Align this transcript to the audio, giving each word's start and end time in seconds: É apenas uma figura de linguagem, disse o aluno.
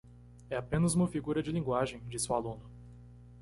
É 0.49 0.55
apenas 0.55 0.95
uma 0.95 1.07
figura 1.07 1.43
de 1.43 1.51
linguagem, 1.51 2.01
disse 2.09 2.31
o 2.31 2.33
aluno. 2.33 2.65